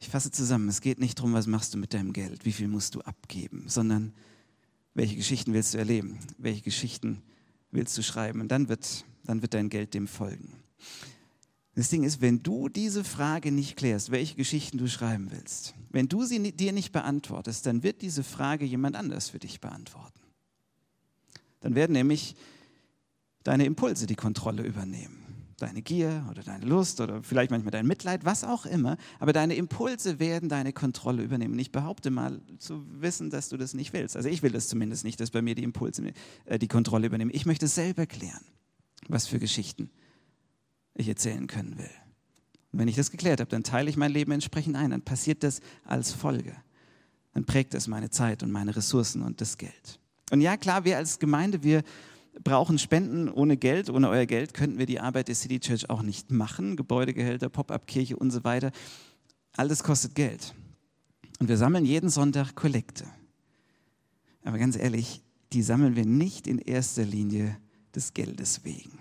[0.00, 2.68] Ich fasse zusammen, es geht nicht darum, was machst du mit deinem Geld, wie viel
[2.68, 4.12] musst du abgeben, sondern
[4.94, 7.22] welche Geschichten willst du erleben, welche Geschichten
[7.70, 10.52] willst du schreiben und dann wird, dann wird dein Geld dem folgen.
[11.78, 16.08] Das Ding ist, wenn du diese Frage nicht klärst, welche Geschichten du schreiben willst, wenn
[16.08, 20.18] du sie dir nicht beantwortest, dann wird diese Frage jemand anders für dich beantworten.
[21.60, 22.34] Dann werden nämlich
[23.44, 25.22] deine Impulse die Kontrolle übernehmen.
[25.58, 28.96] Deine Gier oder deine Lust oder vielleicht manchmal dein Mitleid, was auch immer.
[29.20, 31.56] Aber deine Impulse werden deine Kontrolle übernehmen.
[31.60, 34.16] Ich behaupte mal zu wissen, dass du das nicht willst.
[34.16, 36.12] Also ich will das zumindest nicht, dass bei mir die Impulse
[36.46, 37.30] äh, die Kontrolle übernehmen.
[37.32, 38.44] Ich möchte es selber klären,
[39.06, 39.92] was für Geschichten
[40.98, 41.90] ich erzählen können will.
[42.72, 44.90] Und wenn ich das geklärt habe, dann teile ich mein Leben entsprechend ein.
[44.90, 46.54] Dann passiert das als Folge.
[47.34, 50.00] Dann prägt es meine Zeit und meine Ressourcen und das Geld.
[50.30, 51.82] Und ja, klar, wir als Gemeinde, wir
[52.44, 53.28] brauchen Spenden.
[53.28, 56.76] Ohne Geld, ohne euer Geld könnten wir die Arbeit der City Church auch nicht machen.
[56.76, 58.70] Gebäudegehälter, Pop-up-Kirche und so weiter.
[59.56, 60.54] All das kostet Geld.
[61.38, 63.06] Und wir sammeln jeden Sonntag Kollekte.
[64.44, 67.56] Aber ganz ehrlich, die sammeln wir nicht in erster Linie
[67.94, 68.97] des Geldes wegen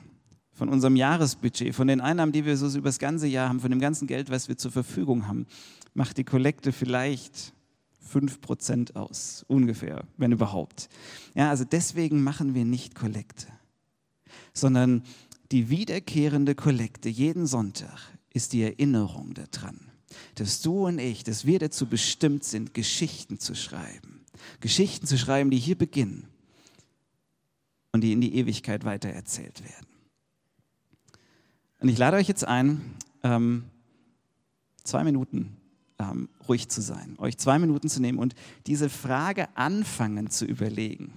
[0.58, 3.70] von unserem Jahresbudget, von den Einnahmen, die wir so über das ganze Jahr haben, von
[3.70, 5.46] dem ganzen Geld, was wir zur Verfügung haben,
[5.94, 7.54] macht die Kollekte vielleicht
[8.12, 10.90] 5% aus, ungefähr, wenn überhaupt.
[11.36, 13.46] Ja, also deswegen machen wir nicht Kollekte,
[14.52, 15.04] sondern
[15.52, 18.00] die wiederkehrende Kollekte jeden Sonntag
[18.34, 19.80] ist die Erinnerung daran,
[20.36, 24.26] dass du und ich, dass wir dazu bestimmt sind, Geschichten zu schreiben.
[24.60, 26.28] Geschichten zu schreiben, die hier beginnen
[27.92, 29.97] und die in die Ewigkeit weitererzählt werden.
[31.80, 32.82] Und ich lade euch jetzt ein,
[33.24, 33.66] ähm,
[34.84, 35.58] zwei Minuten
[36.00, 38.36] ähm, ruhig zu sein, euch zwei Minuten zu nehmen und
[38.66, 41.14] diese Frage anfangen zu überlegen.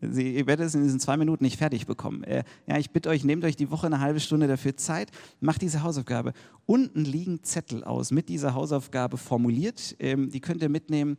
[0.00, 2.22] Sie, ihr werdet es in diesen zwei Minuten nicht fertig bekommen.
[2.24, 5.62] Äh, ja, ich bitte euch, nehmt euch die Woche eine halbe Stunde dafür Zeit, macht
[5.62, 6.34] diese Hausaufgabe.
[6.66, 9.96] Unten liegen Zettel aus, mit dieser Hausaufgabe formuliert.
[9.98, 11.16] Ähm, die könnt ihr mitnehmen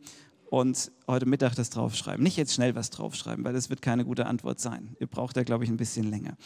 [0.48, 2.22] und heute Mittag das draufschreiben.
[2.22, 4.96] Nicht jetzt schnell was draufschreiben, weil das wird keine gute Antwort sein.
[5.00, 6.36] Ihr braucht da, glaube ich, ein bisschen länger.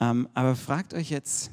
[0.00, 1.50] Ähm, aber fragt euch jetzt,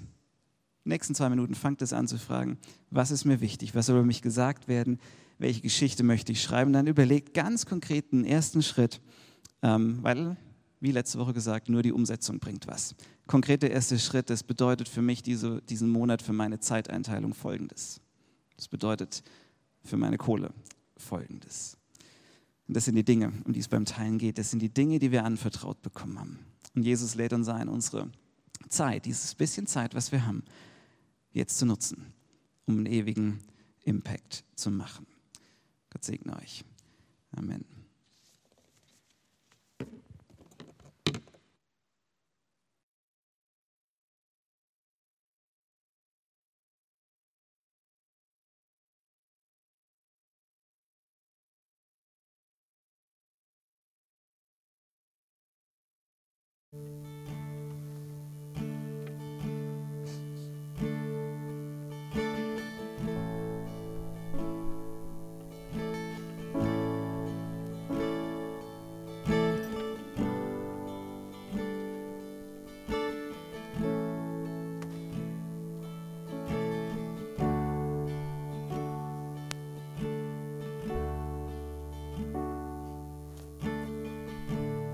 [0.84, 2.58] nächsten zwei Minuten fangt es an zu fragen,
[2.90, 5.00] was ist mir wichtig, was soll über mich gesagt werden,
[5.38, 6.74] welche Geschichte möchte ich schreiben.
[6.74, 9.02] Dann überlegt ganz konkret einen ersten Schritt,
[9.62, 10.38] ähm, weil,
[10.80, 12.96] wie letzte Woche gesagt, nur die Umsetzung bringt was.
[13.28, 18.02] Konkrete erste Schritt, das bedeutet für mich diese, diesen Monat für meine Zeiteinteilung folgendes.
[18.58, 19.24] Das bedeutet
[19.84, 20.54] für meine Kohle
[20.98, 21.78] folgendes.
[22.68, 24.38] Und das sind die Dinge, um die es beim Teilen geht.
[24.38, 26.40] Das sind die Dinge, die wir anvertraut bekommen haben.
[26.76, 28.10] Und Jesus lädt uns ein, unsere
[28.70, 30.44] Zeit, dieses bisschen Zeit, was wir haben,
[31.32, 32.14] jetzt zu nutzen,
[32.66, 33.40] um einen ewigen
[33.84, 35.08] Impact zu machen.
[35.90, 36.64] Gott segne euch.
[37.32, 37.81] Amen.